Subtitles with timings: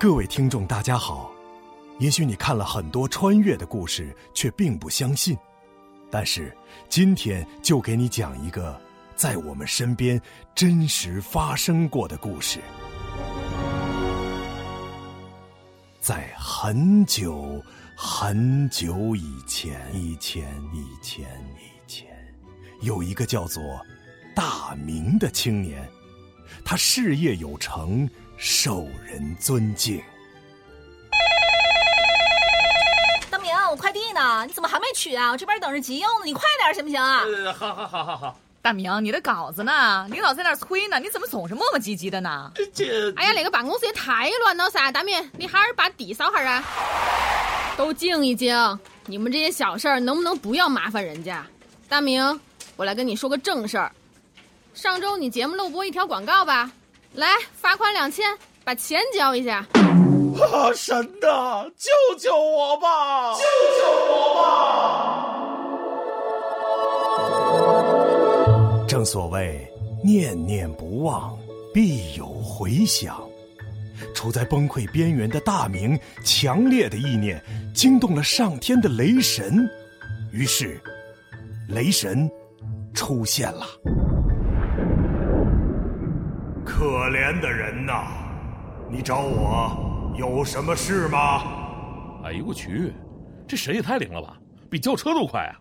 [0.00, 1.30] 各位听众，大家好。
[2.00, 5.38] 也许你看了很多穿越的故事，却并不相信。
[6.10, 6.54] 但是
[6.88, 8.78] 今天就给你讲一个
[9.14, 10.20] 在我们身边
[10.52, 12.58] 真实发生过的故事。
[16.00, 17.62] 在很久
[17.96, 21.24] 很久以前，以前，以前，
[21.56, 22.08] 以前，
[22.82, 23.62] 有一个叫做
[24.34, 25.88] 大明的青年，
[26.64, 28.08] 他事业有成，
[28.46, 30.04] 受人尊敬。
[33.30, 35.30] 大明，我快递呢，你怎么还没取啊？
[35.30, 37.22] 我这边等着急用呢，你快点行不行啊？
[37.24, 40.06] 呃，好好好好好，大明，你的稿子呢？
[40.10, 42.52] 领导在那儿催呢，你怎么总是磨磨唧唧的呢？
[42.74, 44.92] 这哎呀，那个办公室也太乱了噻！
[44.92, 46.62] 大明，你还是把地扫哈儿啊！
[47.78, 48.54] 都静一静，
[49.06, 51.46] 你们这些小事儿能不能不要麻烦人家？
[51.88, 52.38] 大明，
[52.76, 53.90] 我来跟你说个正事儿。
[54.74, 56.70] 上周你节目漏播一条广告吧？
[57.14, 59.64] 来，罚款两千，把钱交一下。
[60.52, 63.34] 啊，神呐，救救我吧！
[63.34, 63.42] 救
[63.78, 64.34] 救我
[68.82, 68.86] 吧！
[68.88, 69.64] 正所谓
[70.02, 71.38] 念念不忘，
[71.72, 73.22] 必有回响。
[74.12, 77.40] 处在崩溃边缘的大明，强烈的意念
[77.72, 79.70] 惊动了上天的雷神，
[80.32, 80.80] 于是，
[81.68, 82.28] 雷神
[82.92, 83.64] 出现了。
[86.84, 88.12] 可怜的人呐，
[88.90, 91.42] 你找我有什么事吗？
[92.22, 92.92] 哎呦我去，
[93.48, 94.36] 这神也太灵了吧，
[94.68, 95.56] 比轿车都快啊！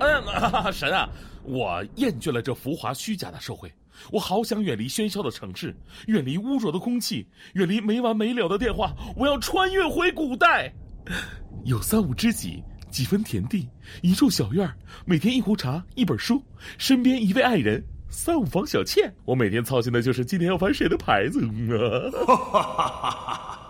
[0.00, 1.08] 嗯， 神啊，
[1.44, 3.72] 我厌倦了这浮华虚假的社会，
[4.12, 5.74] 我好想远离喧嚣的城市，
[6.08, 10.70] 远离污浊的空气，远离没完没了的电话，我要穿越回古代，
[11.64, 13.66] 有三五知己，几分田地，
[14.02, 14.70] 一处小院
[15.06, 16.42] 每天一壶茶，一本书，
[16.76, 17.82] 身边一位爱人。
[18.08, 21.40] 三五房小妾，我每天操心的就是今天要翻谁的牌子
[22.26, 23.60] 哈哈哈哈哈！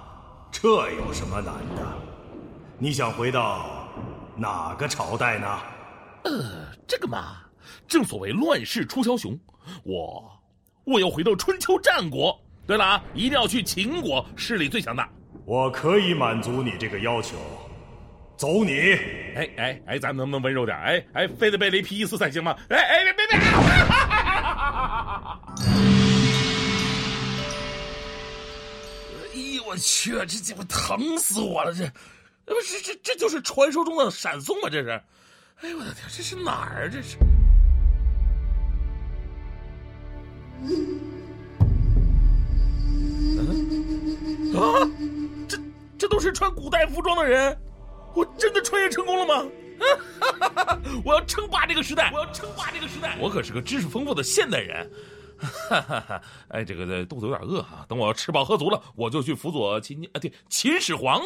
[0.52, 1.82] 这有什么难的？
[2.78, 3.88] 你想回到
[4.36, 5.58] 哪个朝代呢？
[6.24, 7.38] 呃，这个嘛，
[7.88, 9.38] 正所谓乱世出枭雄，
[9.84, 10.30] 我
[10.84, 12.38] 我要回到春秋战国。
[12.66, 15.08] 对了啊，一定要去秦国，势力最强大。
[15.44, 17.36] 我可以满足你这个要求，
[18.36, 18.92] 走你！
[19.36, 20.76] 哎哎哎，咱们能不能温柔点？
[20.76, 22.56] 哎哎，非得被雷劈一次才行吗？
[22.68, 23.38] 哎哎，别别别！
[29.32, 31.72] 哎呦我去，这鸡巴疼死我了！
[31.74, 31.84] 这，
[32.44, 34.68] 不是这这就是传说中的闪送吗？
[34.70, 34.90] 这是？
[35.62, 36.90] 哎呦我的天，这是哪儿？
[36.90, 37.16] 这是？
[40.62, 41.00] 嗯
[44.56, 44.88] 啊，
[45.48, 45.58] 这
[45.98, 47.58] 这都是穿古代服装的人，
[48.14, 49.44] 我真的穿越成功了吗？
[51.04, 52.10] 我要称霸这个时代！
[52.14, 53.18] 我要称霸这个时代！
[53.20, 54.90] 我可是个知识丰富的现代人。
[55.38, 56.22] 哈哈哈！
[56.48, 61.22] 哎，这个肚子有点饿哈，等我吃饱喝足了，我就去辅佐秦啊，对，秦始皇。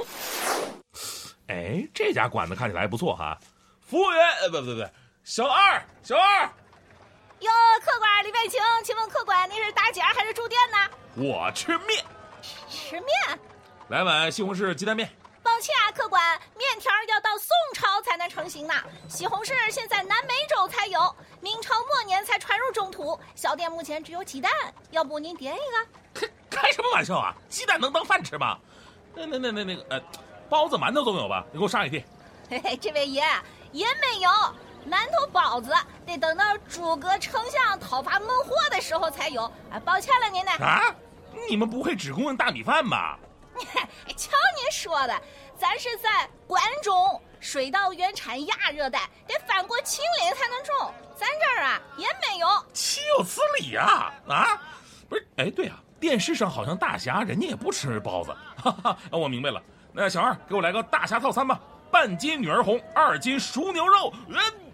[1.48, 3.38] 哎，这家馆子看起来不错哈。
[3.80, 4.88] 服务员，呃，不不不，
[5.24, 6.44] 小二，小二。
[7.40, 7.50] 哟，
[7.82, 10.78] 客官李北清，请问客官您是打尖还是住店呢？
[11.16, 12.04] 我吃面。
[12.68, 13.40] 吃面。
[13.88, 15.10] 来碗西红柿鸡蛋面。
[15.42, 16.38] 抱歉啊，客官，
[16.70, 18.74] 面条要到宋朝才能成型呢。
[19.08, 23.18] 西红柿现在南美洲才有，明朝末年才传入中土。
[23.34, 24.52] 小店目前只有鸡蛋，
[24.92, 26.28] 要不您点一个？
[26.48, 27.34] 开开什么玩笑啊！
[27.48, 28.56] 鸡蛋能当饭吃吗？
[29.16, 30.00] 那那那那那个呃，
[30.48, 31.44] 包子馒头总有吧？
[31.50, 32.04] 你给我上一屉。
[32.48, 33.24] 嘿嘿，这位爷
[33.72, 34.30] 也没有，
[34.88, 35.72] 馒头包子
[36.06, 39.42] 得等到诸葛丞相讨伐孟获的时候才有。
[39.72, 40.52] 啊，抱歉了您呢。
[40.60, 40.94] 啊，
[41.48, 43.18] 你们不会只供应大米饭吧？
[44.16, 45.22] 瞧您说的，
[45.58, 50.94] 咱是在关中，水稻原产亚热带，得翻过秦岭才能种。
[51.16, 54.12] 咱这儿啊也没有，岂有此理啊！
[54.26, 54.62] 啊，
[55.08, 58.34] 不是，哎，对啊，电视上好像大侠人家也不吃包子。
[58.56, 61.60] 哈哈，我明白了，那小二给我来个大侠套餐吧，
[61.90, 64.12] 半斤女儿红，二斤熟牛肉。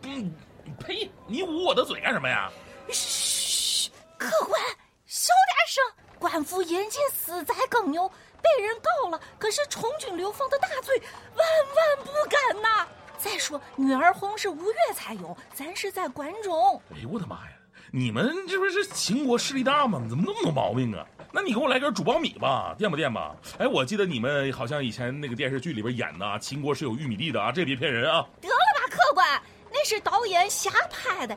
[0.02, 0.32] 嗯，
[0.78, 1.10] 呸！
[1.26, 2.48] 你捂我的嘴干什么呀？
[2.92, 4.60] 嘘，客官，
[5.06, 6.06] 小点声。
[6.18, 8.10] 官府严禁私宰耕牛，
[8.42, 11.00] 被人告了，可是重军流放的大罪，
[11.34, 12.86] 万万不敢呐！
[13.18, 16.80] 再说女儿红是吴越才有，咱是在关中。
[16.94, 17.52] 哎呦我的妈呀！
[17.92, 20.02] 你们这不是秦国势力大吗？
[20.08, 21.06] 怎么那么多毛病啊？
[21.32, 23.34] 那你给我来根煮苞米吧，垫吧垫吧。
[23.58, 28.26] 哎，我记得你们好像以前那个电视剧里边演的，秦国是有玉米地的啊，这别骗人啊！
[28.40, 29.42] 得了吧，客官，
[29.72, 31.36] 那是导演瞎拍的。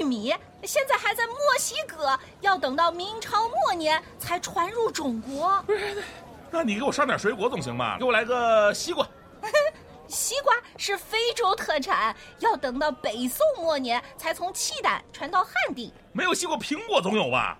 [0.00, 0.34] 玉米
[0.64, 5.62] 现在还在墨西哥，要等到明朝末年才传入中国。
[5.66, 6.02] 不是，
[6.50, 7.96] 那你给我上点水果总行吧？
[7.98, 9.06] 给我来个西瓜。
[10.08, 15.92] 西瓜是非洲特产，要等到北宋末年才从契丹传到汉地。
[16.12, 17.58] 没有西瓜，苹果总有吧？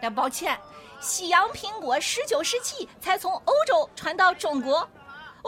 [0.00, 0.56] 那抱歉，
[1.00, 4.88] 西洋苹果十九世纪才从欧洲传到中国。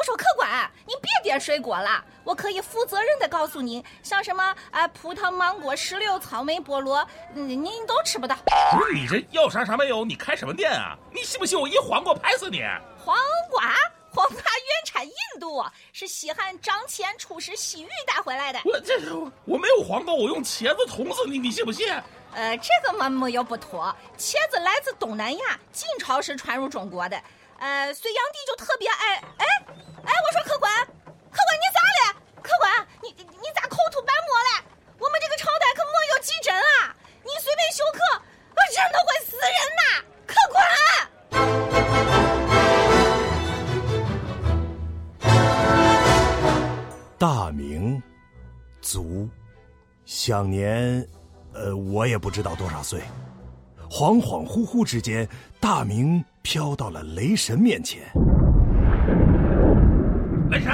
[0.00, 0.49] 我说客官，
[0.87, 8.35] 您别点水果了，我可以负责任的告诉您，像什么啊葡萄、芒果、石榴、草莓、菠萝，您您都吃不到。
[8.73, 10.97] 不是你这要啥啥没有，你开什么店啊？
[11.12, 12.62] 你信不信我一黄瓜拍死你？
[12.97, 13.14] 黄
[13.50, 13.75] 瓜，
[14.11, 15.62] 黄瓜原产印度，
[15.93, 18.58] 是西汉张骞出使西域带回来的。
[18.64, 18.99] 我这
[19.44, 21.87] 我没有黄瓜，我用茄子捅死你，你信不信？
[22.32, 27.23] 呃，这个嘛没有不妥，茄子来自东南亚，晋朝时传入中国的。
[27.60, 29.44] 呃，隋炀帝就特别爱，哎
[30.04, 32.16] 哎，我说客官，客官你咋了？
[32.42, 34.64] 客官，你你咋口吐白沫了？
[34.98, 36.96] 我们这个朝代可没有急诊啊！
[37.22, 37.98] 你随便休克，
[38.72, 39.82] 人都会死人呐！
[40.26, 40.58] 客官。
[47.18, 48.02] 大明，
[48.80, 49.28] 卒，
[50.06, 51.06] 享年，
[51.52, 53.02] 呃，我也不知道多少岁。
[53.90, 55.28] 恍恍惚惚之间，
[55.58, 58.00] 大明飘到了雷神面前。
[60.48, 60.72] 雷神，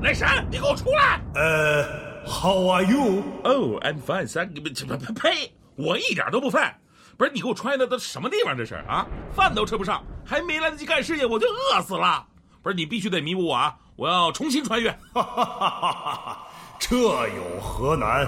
[0.00, 1.20] 雷神，你给我出来！
[1.34, 1.84] 呃
[2.26, 3.22] ，How are you?
[3.44, 4.62] Oh, I'm fine, thank you。
[4.62, 6.72] 呸呸，我一点都不 fine。
[7.18, 8.56] 不是你给我穿的都什么地方？
[8.56, 12.26] 这是啊，饭都吃不上，还没来得及干事业，我就饿死了。
[12.62, 13.76] 不是你必须得弥补我啊！
[13.96, 14.90] 我要重新穿越。
[15.12, 16.46] 哈哈哈哈哈！
[16.78, 18.26] 这有何难？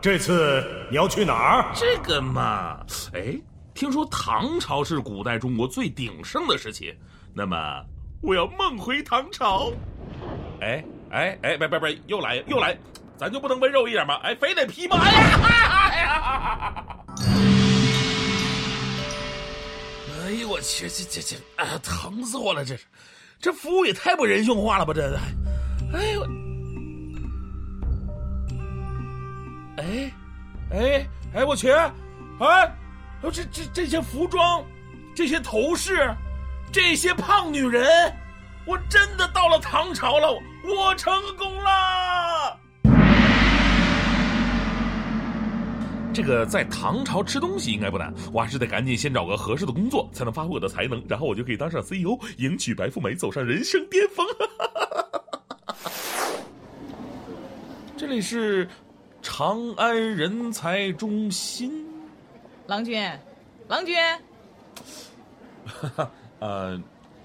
[0.00, 1.72] 这次你要去哪儿？
[1.74, 2.78] 这个嘛，
[3.12, 3.36] 哎，
[3.78, 6.92] 听说唐朝是古代中国最鼎盛的时期，
[7.32, 7.56] 那么
[8.20, 9.70] 我要梦回唐朝。
[10.60, 12.76] 哎哎哎，别别别，又来又来，
[13.16, 14.16] 咱就不能温柔一点吗？
[14.24, 14.98] 哎，非得劈吗？
[15.00, 16.96] 哎呀！
[20.26, 20.32] 哎！
[20.32, 22.64] 呦我去，这这这，哎呀，疼死我了！
[22.64, 22.84] 这是，
[23.38, 24.92] 这服务也太不人性化了吧？
[24.92, 25.16] 这，
[25.94, 26.26] 哎呦，
[29.76, 30.12] 哎，
[30.72, 31.70] 哎哎，我去！
[32.40, 32.72] 哎，
[33.22, 34.64] 这这这些服装，
[35.14, 36.14] 这些头饰，
[36.72, 37.86] 这些胖女人，
[38.64, 40.32] 我真的到了唐朝了，
[40.64, 42.58] 我成功了！
[46.14, 54.26] 这个在唐朝吃东西应该不难，我还是得赶紧先找个合适的工作，才能发挥我的才能，然后我就可以当上 CEO，迎娶白富美，走上人生巅峰。
[57.96, 58.68] 这里是
[59.20, 61.86] 长安人才中心。
[62.68, 63.02] 郎君，
[63.68, 63.96] 郎君，
[66.38, 66.78] 呃，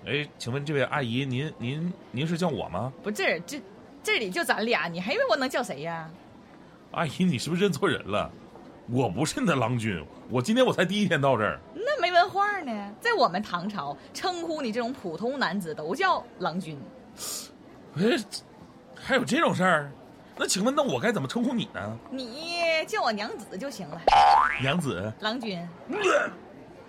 [0.05, 2.93] 哎，请问这位阿姨，您您您是叫我吗？
[3.03, 3.61] 不是这
[4.01, 6.09] 这里就咱俩，你还以为我能叫谁呀？
[6.91, 8.31] 阿姨，你是不是认错人了？
[8.89, 11.59] 我不是你的郎君，我今天我才第一天到这儿。
[11.75, 16.79] 那没文化呢，在我们唐朝，称呼你这种普通男子都叫郎君。
[17.97, 18.03] 哎，
[18.95, 19.91] 还有这种事儿？
[20.37, 21.99] 那请问，那我该怎么称呼你呢？
[22.09, 22.55] 你
[22.85, 24.01] 叫我娘子就行了。
[24.61, 25.59] 娘子，郎君，
[25.91, 26.29] 呃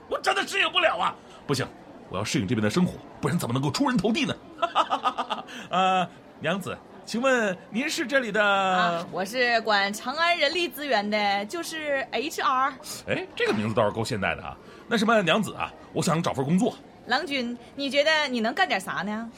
[0.09, 1.15] 我真的适应不了啊！
[1.47, 1.67] 不行，
[2.11, 4.37] 我要适应这边的生活，不然怎么能够出人头地呢？
[5.71, 6.09] 呃，
[6.41, 6.77] 娘子，
[7.07, 8.45] 请问您是这里的？
[8.45, 12.73] 啊，我是管长安人力资源的，就是 HR。
[13.09, 14.55] 哎，这个名字倒是够现代的啊。
[14.87, 16.77] 那什么，娘子啊，我想找份工作。
[17.07, 19.31] 郎君，你觉得你能干点啥呢？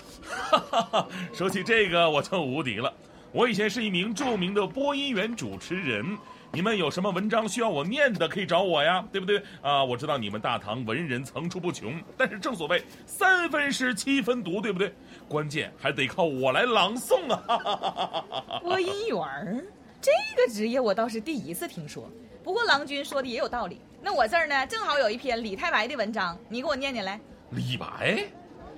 [1.33, 2.93] 说起这个，我就无敌了。
[3.33, 6.19] 我以前是一名著名的播音员主持人，
[6.53, 9.43] 你们有什么文章需要我念的，可以找我呀，对不对？
[9.61, 14.93] 啊，我知道你们大唐文人层出不穷，但是正所谓三分诗七分读，对不对？
[15.29, 18.25] 关键还得靠我来朗诵啊！
[18.63, 19.65] 播音员儿
[20.01, 22.09] 这个职业我倒是第一次听说。
[22.45, 23.81] 不过郎君说的也有道理。
[24.01, 27.21] 那我这儿呢，正好有一篇李太白的文章，你给我念念来。
[27.51, 28.25] 李白，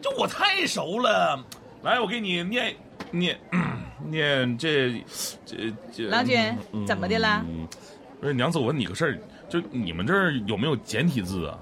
[0.00, 1.44] 这我太熟了。
[1.82, 2.74] 来，我给你念
[3.10, 3.38] 念
[4.10, 5.02] 念这
[5.44, 6.04] 这这。
[6.08, 6.38] 郎君
[6.72, 7.66] 嗯怎么的了嗯
[8.20, 11.58] 不是娘子，我问你个事儿，就你们这儿有没有简体字啊？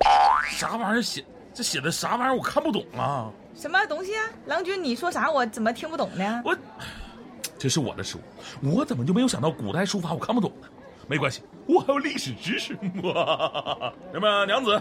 [0.48, 1.24] 啥玩意儿写？
[1.52, 2.34] 这写的啥玩意儿？
[2.34, 3.30] 我看不懂啊！
[3.54, 4.24] 什么东西啊？
[4.46, 5.30] 郎君，你说啥？
[5.30, 6.42] 我怎么听不懂呢？
[6.44, 6.56] 我
[7.58, 8.18] 这是我的书，
[8.62, 10.68] 我怎么就没有想到古代书法我看不懂呢？
[11.06, 12.76] 没关系，我还有历史知识。
[14.12, 14.80] 那么娘子，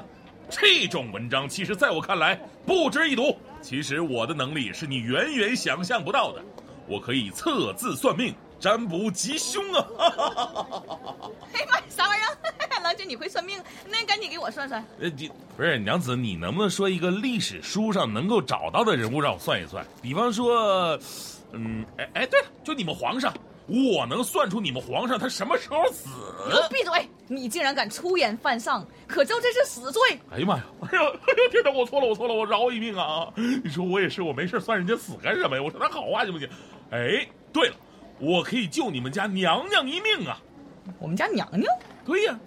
[0.50, 3.38] 这种文章其实在我看来不值一读。
[3.62, 6.42] 其实我的能力是你远远想象不到的，
[6.88, 9.88] 我可以测字算命、占卜吉凶啊！
[11.54, 12.38] 哎呀妈，啥玩意儿？
[12.84, 13.60] 郎君，你会算命？
[13.90, 14.86] 那赶紧给我算算。
[15.00, 19.84] 呃，你不是娘子，你能不能说一个历史书上能够找到的人物让我算一算？
[20.04, 21.00] 比方说，
[21.52, 23.34] 嗯，哎哎，对了，就你们皇上，
[23.66, 26.10] 我能算出你们皇上他什么时候死。
[26.48, 27.10] 你闭嘴！
[27.28, 30.02] 你竟然敢出言犯上，可知道这是死罪？
[30.30, 30.64] 哎呀妈呀！
[30.92, 31.72] 哎呀，哎呀，天哪！
[31.72, 33.34] 我错了，我错了，我饶我一命啊！
[33.36, 35.64] 你说我也是，我没事算人家死干什么呀？
[35.64, 36.48] 我说那好话行不行？
[36.92, 37.76] 哎，对了，
[38.20, 40.40] 我可以救你们家娘娘一命啊！
[41.00, 41.64] 我们家娘娘？
[42.06, 42.40] 对呀，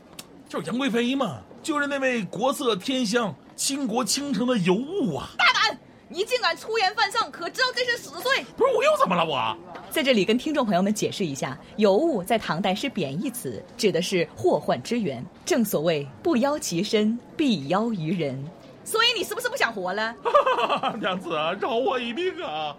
[0.49, 5.31] 就是杨贵妃嘛，就是那位国色天香、倾国倾城的尤物啊！
[5.37, 5.79] 大胆！
[6.11, 8.45] 你竟敢粗言犯上，可知道这是死罪？
[8.57, 9.25] 不是我又怎么了？
[9.25, 9.57] 我
[9.91, 15.23] 在这里跟听众朋友们解释一下，尤物在唐代是贬义词，指的是祸患之源。
[15.45, 18.43] 正所谓不邀其身，必邀于人。
[18.85, 20.15] 所以你是不是不想活了？
[20.99, 22.75] 娘子啊，饶我一命啊！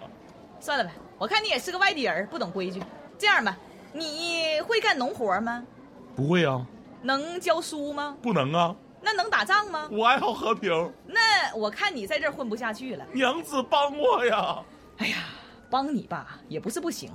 [0.60, 2.82] 算了吧，我看你也是个外地人，不懂规矩。
[3.18, 3.58] 这样吧，
[3.94, 5.64] 你会干农活吗？
[6.16, 6.66] 不会啊。
[7.02, 8.18] 能教书吗？
[8.22, 8.76] 不能啊。
[9.02, 9.88] 那能打仗吗？
[9.92, 10.72] 我爱好和平。
[11.08, 13.06] 那我看你在这儿混不下去了。
[13.14, 14.60] 娘子帮我呀！
[14.98, 15.18] 哎呀，
[15.70, 17.10] 帮你吧也不是不行。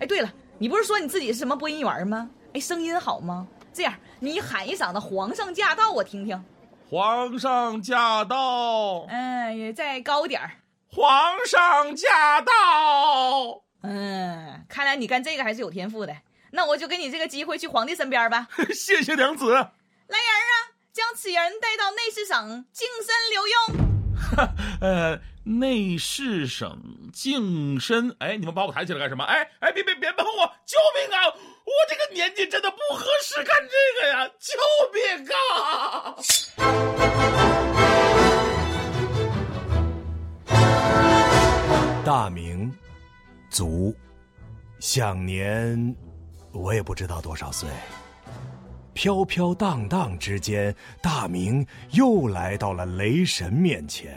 [0.00, 2.28] 哎，对了，你不是说你自己是什么播音员吗？
[2.54, 3.46] 哎，声音好吗？
[3.72, 6.44] 这样，你喊一嗓子“皇上驾到”，我听听。
[6.90, 9.06] 皇上驾到。
[9.08, 10.50] 嗯，再高点儿。
[10.90, 13.62] 皇上驾到。
[13.82, 16.16] 嗯，看来你干这个还是有天赋的。
[16.50, 18.48] 那我就给你这个机会去皇帝身边吧。
[18.74, 19.52] 谢谢娘子。
[19.52, 20.72] 来人啊！
[20.92, 23.88] 将此人带到内侍省净身留用。
[24.80, 29.22] 呃，内侍省净身，哎，你们把我抬起来干什么？
[29.24, 30.52] 哎哎，别别别碰我！
[30.66, 31.26] 救命啊！
[31.26, 34.26] 我这个年纪真的不合适干这个呀！
[34.26, 34.57] 救
[43.58, 43.92] 卒，
[44.78, 45.96] 享年，
[46.52, 47.68] 我也不知道多少岁。
[48.92, 50.72] 飘飘荡荡之间，
[51.02, 54.16] 大明又来到了雷神面前。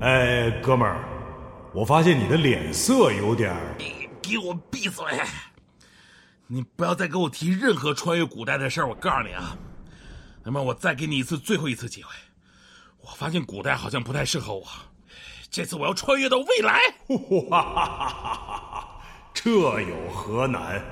[0.00, 1.04] 哎，哥们儿，
[1.74, 3.76] 我发现你的脸色有点儿……
[3.78, 5.04] 你给我闭嘴！
[6.46, 8.88] 你不要再给我提任何穿越古代的事儿！
[8.88, 9.54] 我告诉你啊，
[10.42, 12.10] 那么我再给你一次最后一次机会。
[13.02, 14.64] 我发现古代好像不太适合我，
[15.56, 16.78] 这次我要穿越到未来。
[17.08, 17.16] 哈
[17.48, 18.34] 哈哈哈
[18.74, 19.00] 哈！
[19.32, 20.84] 这有何难？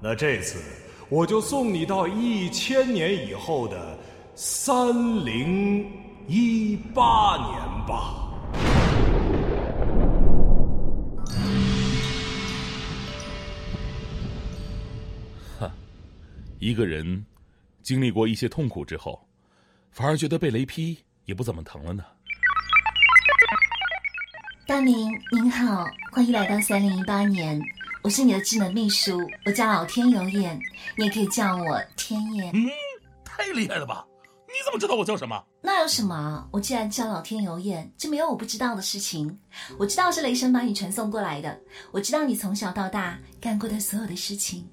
[0.00, 0.62] 那这次
[1.08, 3.98] 我就送你到一千年以后的
[4.36, 4.94] 三
[5.24, 5.90] 零
[6.28, 8.30] 一八年吧。
[15.58, 15.72] 哈，
[16.60, 17.26] 一个人
[17.82, 19.20] 经历过一些痛苦之后，
[19.90, 22.04] 反而觉得被雷劈也不怎么疼了呢。
[24.70, 27.60] 大明您好，欢迎来到三零一八年。
[28.04, 30.56] 我是你的智能秘书，我叫老天有眼，
[30.96, 32.52] 你也可以叫我天眼。
[32.54, 32.70] 嗯，
[33.24, 34.06] 太厉害了吧？
[34.46, 35.44] 你怎么知道我叫什么？
[35.60, 36.48] 那有什么？
[36.52, 39.36] 我既然叫老天有眼，就没有我不知道的事情。
[39.76, 41.60] 我知道是雷神把你传送过来的，
[41.90, 44.64] 我知道你从小到大干过的所有的事情，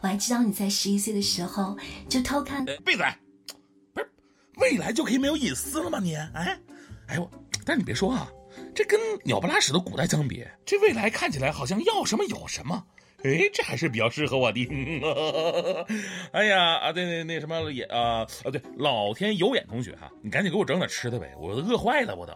[0.00, 1.76] 我还知道你在十一岁的时候
[2.08, 2.64] 就偷看。
[2.64, 3.04] 闭嘴！
[3.92, 4.10] 不是，
[4.56, 5.98] 未来就可以没有隐私了吗？
[6.00, 6.58] 你哎，
[7.08, 7.30] 哎我，
[7.66, 8.26] 但是你别说啊。
[8.74, 12.84] 这跟鸟不拉屎的古代相比，这未来看起来好像要什么有什么。
[13.24, 14.66] 哎，这还是比较适合我的。
[16.32, 22.32] 哎呀啊，对对那什么也啊啊对，老天有眼同学哈，你赶紧给我整点吃的呗，我都饿坏了，我都。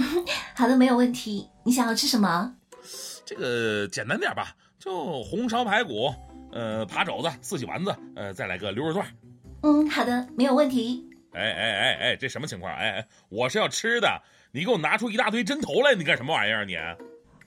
[0.54, 1.48] 好的，没有问题。
[1.64, 2.54] 你想要吃什么？
[3.26, 6.14] 这个简单点吧，就红烧排骨，
[6.52, 9.06] 呃，扒肘子，四喜丸子，呃，再来个溜肉段。
[9.62, 11.04] 嗯，好的，没有问题。
[11.32, 12.72] 哎哎哎哎，这什么情况？
[12.72, 14.22] 哎哎，我是要吃的。
[14.50, 16.74] 你给我拿出一大堆针头来，你干什么玩意儿你？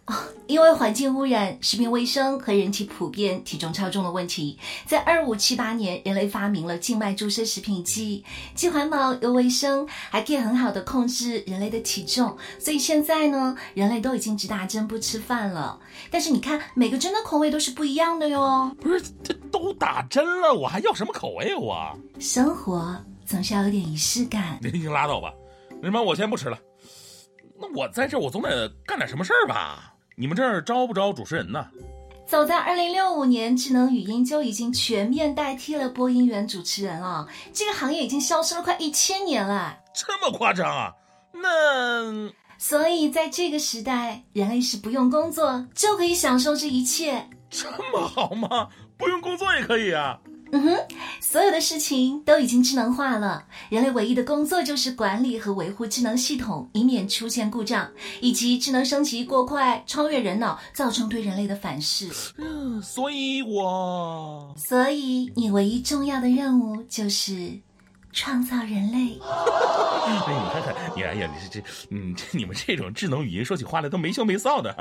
[0.05, 0.15] 哦，
[0.45, 12.37] 因为环境污染、食品卫生和人体普遍体重超重的问题，在二五七八年，人类发明了静脉注射食品剂，既环保又卫生，还可以很好的控制人类的体重。
[12.59, 15.79] 所以现在呢，人类都已经只打针不吃饭了。
[16.11, 18.75] 但是你看，每个针的口味都是不一样的哟。
[18.79, 21.97] 不是，这都打针了，我还要什么口味我？
[22.19, 24.59] 生活总是要有点仪式感。
[24.61, 25.31] 您先拉倒吧，
[25.81, 26.57] 那什么，我先不吃了。
[27.61, 29.93] 那我在这，我总得干点什么事儿吧？
[30.15, 31.67] 你们这儿招不招主持人呢？
[32.25, 37.27] 早在二零六五年，智能语音就已经全面代替了播音员主持人了。
[37.53, 39.77] 这个行业已经消失了快一千年了。
[39.93, 40.93] 这么夸张啊？
[41.33, 47.27] 那所以在这个时代，人类是不用工作就可以享受这一切。
[47.49, 48.69] 这么好吗？
[48.97, 50.17] 不用工作也可以啊？
[50.51, 50.77] 嗯哼，
[51.19, 57.89] 所有的事情都已经智能化了，人类唯一的工作就是管理和维护智能系统，以免出现故障，
[58.19, 62.09] 以及智能升级过快超越人脑，造成对人类的反噬。
[62.37, 67.59] 嗯，所以我，所以你唯一重要的任务就是。
[68.13, 69.19] 创造人类。
[70.01, 74.71] 哎，你看看，你哎呀，你这这，嗯，这你们这种智能语音说起话来都没羞没臊的，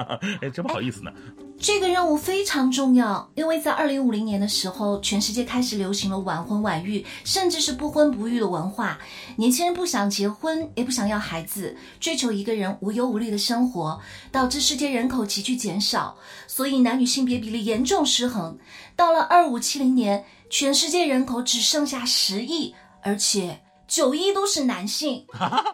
[0.40, 1.12] 哎，真不好意思呢。
[1.58, 8.98] 这个任务非常重要，因为在二零五零年的时候，全世界开始流行了晚婚晚育，甚至是不婚不育的文化。
[9.36, 14.00] 年轻人不想结婚，也不想要孩子，追求一个人无忧无虑的生活，
[14.32, 18.58] 导致世界人口急剧减少，所以男女性别比例严重失衡。
[18.96, 22.74] 到了二五七零年，全世界人口只剩下十亿。
[23.02, 25.24] 而且九一都是男性。
[25.38, 25.64] 啊，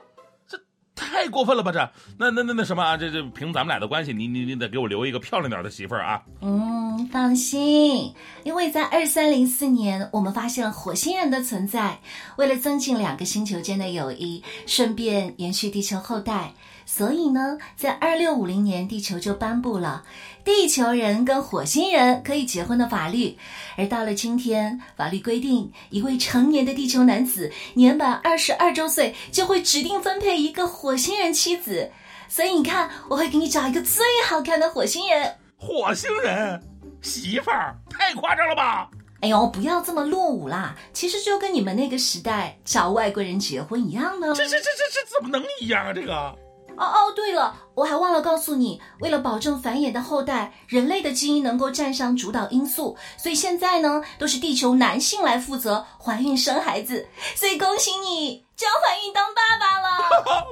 [0.49, 0.59] 这
[0.95, 1.73] 太过分了吧？
[1.73, 2.97] 这那那那那什么啊？
[2.97, 6.23] 这这凭咱们俩的关系，你你你得给我留一个漂亮点的媳妇儿啊！
[6.41, 8.15] 嗯，放心，
[8.45, 12.01] 因为在二三零四年，我们发现了火星人的存在。
[12.37, 16.55] 为了增进两个星球间的友谊，顺便延续地球后代，
[16.87, 20.05] 所以呢，在二六五零年，地球就颁布了
[20.45, 23.37] 地球人跟火星人可以结婚的法律。
[23.77, 31.91] 而到了今天，法律规定，一位成年的地球男子年满二十二周岁，就会指定分配一个火星人妻子。
[32.29, 35.35] 所以你看，我会给你找一个最好看的火星人。
[35.59, 36.63] 火星人
[37.03, 38.89] 媳妇儿太夸张了吧？
[39.23, 40.77] 哎呦，不要这么落伍啦！
[40.93, 44.29] 其实就跟你们那个时代找外国人结婚一样呢。
[44.35, 45.93] 这这这这这怎么能一样啊？
[45.93, 46.37] 这个
[46.79, 57.09] 哦哦，对了，我还忘了告诉你，为了保证繁衍的后代，人类的基因能够占上主导因素，所以现在呢，都是地球男性来负责怀孕生孩子。
[57.35, 59.99] 所以恭喜你，将要怀孕当爸爸了。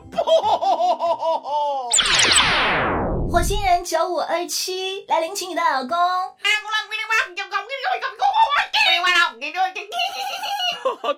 [0.11, 0.19] 不，
[3.31, 5.97] 火星人九五二七来领取你的老公。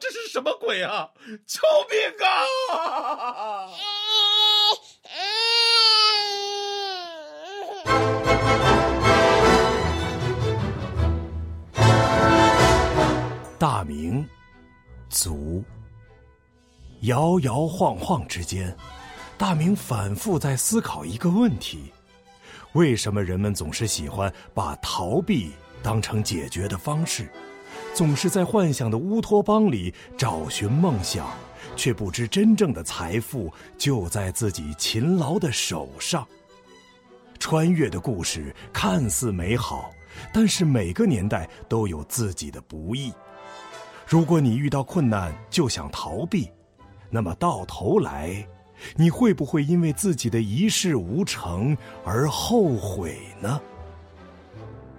[0.00, 1.08] 这是什么鬼啊？
[1.46, 1.60] 救
[1.90, 3.68] 命啊！
[13.58, 14.22] 大明，
[15.08, 15.64] 卒。
[17.02, 18.76] 摇摇晃晃之间，
[19.38, 21.90] 大明反复在思考一个问题：
[22.74, 27.30] 为什么人们总是喜欢把逃避当成解决的方式，
[27.94, 31.26] 总是在幻想的乌托邦里找寻梦想，
[31.76, 36.26] 却不知真正的财富就在自己勤劳的手上？
[37.38, 39.90] 穿越的故事看似美好，
[40.30, 43.10] 但是每个年代都有自己的不易。
[44.06, 46.48] 如果你遇到困难就想逃避，
[47.10, 48.46] 那么到头来，
[48.94, 53.60] 你会不会因为自己的一事无成而后悔呢？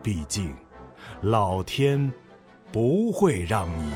[0.03, 0.53] 毕竟，
[1.21, 2.11] 老天
[2.69, 3.93] 不会让你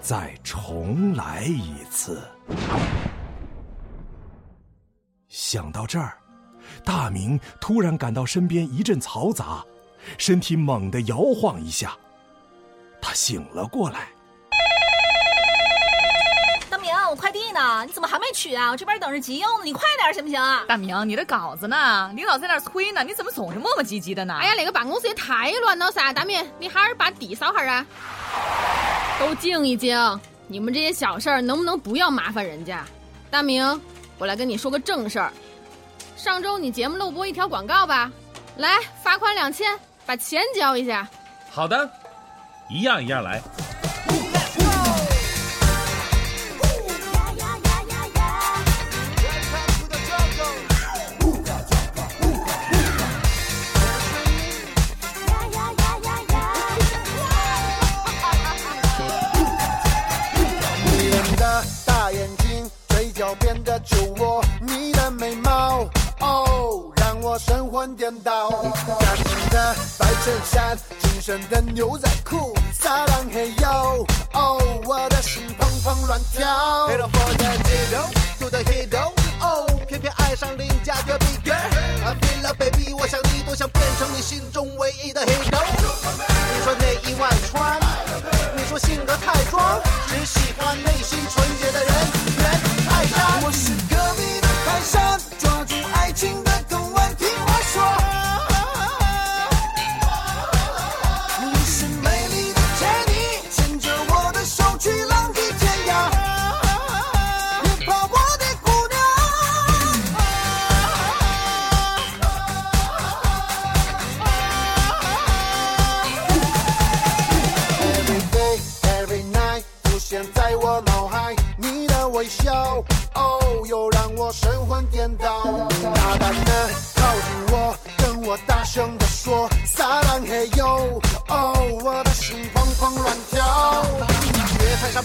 [0.00, 2.26] 再重来一次。
[5.28, 6.16] 想到这儿，
[6.86, 9.62] 大明突然感到身边一阵嘈杂，
[10.16, 11.94] 身体猛地摇晃一下。
[13.16, 14.00] 他醒了过来。
[16.68, 18.70] 大明，我快递呢，你怎么还没取啊？
[18.70, 20.66] 我这边等着急用呢，你快点行不行啊？
[20.68, 22.12] 大明，你的稿子呢？
[22.14, 24.36] 领导在那儿催呢，你怎么总是磨磨唧唧的呢？
[24.38, 26.12] 哎呀，那个办公室也太乱了噻！
[26.12, 27.86] 大明，你还是把地扫下啊！
[29.18, 29.98] 都静一静，
[30.46, 32.84] 你们这些小事儿能不能不要麻烦人家？
[33.30, 33.80] 大明，
[34.18, 35.32] 我来跟你说个正事儿。
[36.18, 38.12] 上周你节目漏播一条广告吧？
[38.58, 39.74] 来，罚款两千，
[40.04, 41.08] 把钱交一下。
[41.50, 41.90] 好的，
[42.68, 43.40] 一样一样来。
[60.84, 65.88] 迷人的大眼睛，嘴角边的酒窝，你的眉毛，
[66.20, 68.50] 哦，让我神魂颠倒。
[69.98, 76.86] 白衬衫，紧身的牛仔裤，撒浪嘿哟，哦，我的心砰砰乱跳。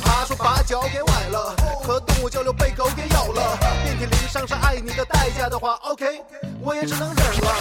[0.02, 6.22] 爬树把脚给崴了，和动物交流被狗给咬了，遍体鳞伤是爱你的代价的话，OK，
[6.62, 7.52] 我也只能忍了。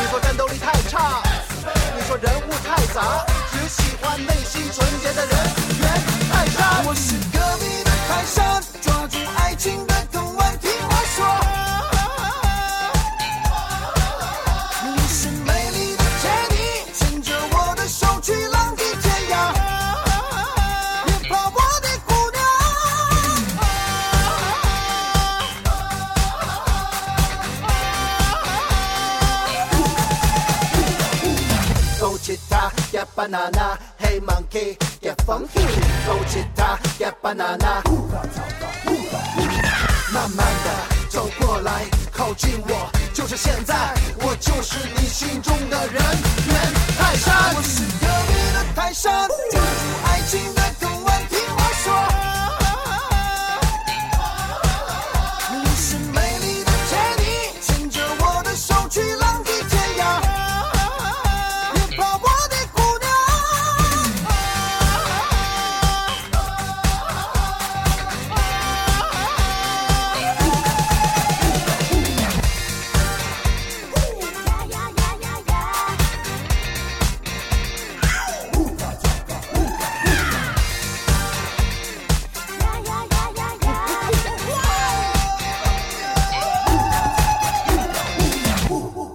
[0.00, 1.22] 你说战斗力太差，
[1.96, 5.36] 你说人物太杂，只喜欢内心纯洁的人，
[5.80, 5.88] 人
[6.30, 6.82] 太傻。
[6.86, 8.62] 我是隔壁的泰山，
[33.24, 35.64] banana, hey monkey, get funky,
[36.06, 37.82] go 吉他 get banana.
[40.12, 43.74] 慢慢的走过来，靠近我，就是现在，
[44.20, 46.02] 我就是你心中的人，
[46.46, 46.54] 袁
[46.98, 47.54] 泰山。
[47.56, 49.28] 我是隔壁的泰山。